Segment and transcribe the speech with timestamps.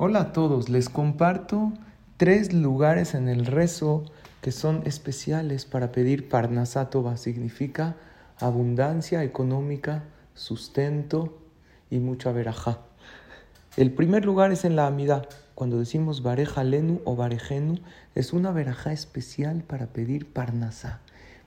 [0.00, 1.72] Hola a todos, les comparto
[2.18, 4.04] tres lugares en el rezo
[4.42, 7.16] que son especiales para pedir Parnasatova.
[7.16, 7.96] Significa
[8.38, 11.36] abundancia económica, sustento
[11.90, 12.78] y mucha verajá.
[13.76, 15.28] El primer lugar es en la Amidad.
[15.56, 17.80] Cuando decimos Bareja Lenu o Barejenu,
[18.14, 21.00] es una verajá especial para pedir Parnasá,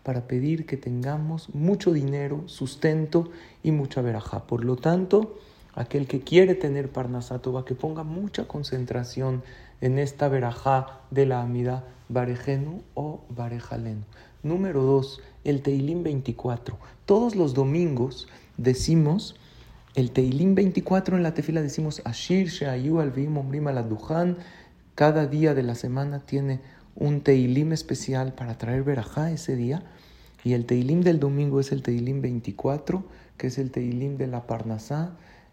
[0.04, 3.32] para pedir que tengamos mucho dinero, sustento
[3.64, 4.46] y mucha verajá.
[4.46, 5.38] Por lo tanto,
[5.74, 9.44] aquel que quiere tener Parnasatova, que ponga mucha concentración
[9.80, 14.04] en esta verajá de la amida Barejenu o Barejalenu.
[14.44, 16.78] Número dos, el Teilim 24.
[17.05, 19.36] Todos los domingos decimos
[19.94, 24.38] el Teilim 24 en la tefila decimos Ashir Sheayu Alvim Omrim Aladujan.
[24.95, 26.62] Cada día de la semana tiene
[26.95, 29.84] un Teilim especial para traer verajá ese día.
[30.45, 33.03] Y el Teilim del domingo es el Teilim 24,
[33.38, 35.12] que es el Teilim de la Parnasá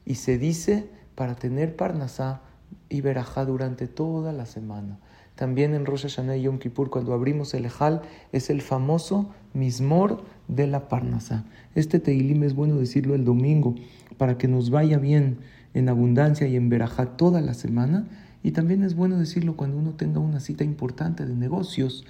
[0.08, 2.40] y se dice para tener Parnasá
[2.88, 4.98] y Berajá durante toda la semana.
[5.34, 8.00] También en Rosh Hashanah y Yom Kippur, cuando abrimos el Ejal,
[8.32, 11.44] es el famoso Mismor de la Parnasá.
[11.74, 13.74] Este Teilim es bueno decirlo el domingo
[14.16, 15.40] para que nos vaya bien
[15.74, 18.08] en abundancia y en Berajá toda la semana.
[18.42, 22.06] Y también es bueno decirlo cuando uno tenga una cita importante de negocios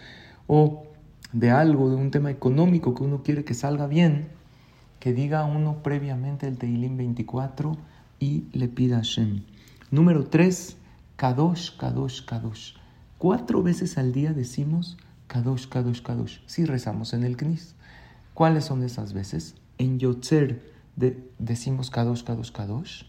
[0.47, 0.85] o
[1.33, 4.39] de algo, de un tema económico que uno quiere que salga bien
[5.01, 7.77] que diga uno previamente el Teilim 24
[8.19, 9.43] y le pida a Hashem.
[9.91, 10.77] Número 3,
[11.17, 12.75] Kadosh, Kadosh, Kadosh.
[13.19, 14.97] Cuatro veces al día decimos
[15.27, 16.39] Kadosh, Kadosh, Kadosh.
[16.47, 17.75] Si rezamos en el Knis.
[18.35, 19.55] ¿Cuáles son esas veces?
[19.79, 20.63] En Yotzer
[21.39, 23.05] decimos Kadosh, Kadosh, Kadosh.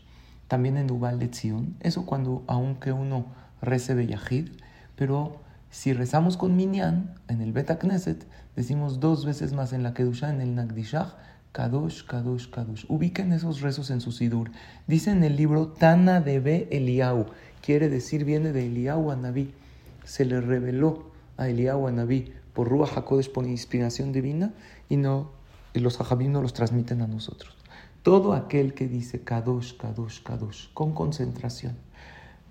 [0.47, 1.75] También en Ubal Letzion.
[1.79, 3.25] Eso cuando, aunque uno
[3.61, 4.49] rece de Yahid.
[4.95, 9.93] Pero si rezamos con Minyan, en el Beta Knesset, decimos dos veces más en la
[9.93, 11.13] Kedusha, en el Nagdishach,
[11.51, 12.85] Kadosh, Kadosh, Kadosh.
[12.87, 14.51] Ubiquen esos rezos en su sidur.
[14.87, 17.27] Dice en el libro Tana de Eliau.
[17.61, 19.53] Quiere decir, viene de Eliau a Naví.
[20.03, 24.53] Se le reveló a Eliau a Naví por Ruach HaKodesh, por inspiración divina,
[24.89, 25.31] y no
[25.73, 27.55] y los hajabim no los transmiten a nosotros.
[28.03, 31.75] Todo aquel que dice Kadosh, Kadosh, Kadosh, con concentración,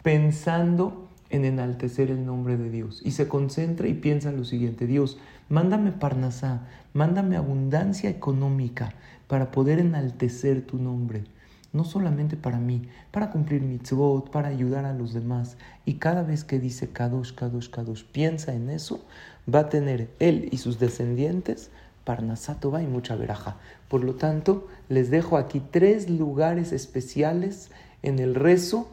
[0.03, 3.01] pensando en enaltecer el nombre de Dios.
[3.05, 5.19] Y se concentra y piensa en lo siguiente, Dios,
[5.49, 8.95] mándame parnasá, mándame abundancia económica
[9.27, 11.25] para poder enaltecer tu nombre.
[11.73, 15.59] No solamente para mí, para cumplir mitzvot, para ayudar a los demás.
[15.85, 19.05] Y cada vez que dice Kadosh, Kadosh, Kadosh, piensa en eso,
[19.53, 21.71] va a tener él y sus descendientes
[22.09, 23.59] Parnasatova y mucha veraja.
[23.89, 27.71] Por lo tanto, les dejo aquí tres lugares especiales
[28.03, 28.89] en el rezo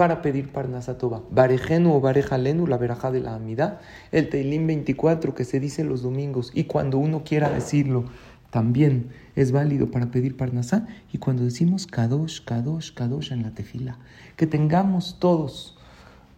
[0.00, 1.20] para pedir Parnasatova.
[1.30, 3.80] Barejenu o Barejalenu, la verajá de la Amidad,
[4.12, 8.04] el Teilim 24 que se dice los domingos y cuando uno quiera decirlo
[8.48, 13.98] también es válido para pedir Parnasá y cuando decimos Kadosh, Kadosh, Kadosh en la tefila.
[14.36, 15.76] Que tengamos todos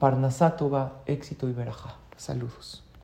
[0.01, 1.95] Parnasatova, éxito y verajá.
[2.17, 2.83] Saludos.